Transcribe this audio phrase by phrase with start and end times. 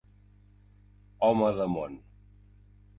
[1.29, 2.03] Home de món.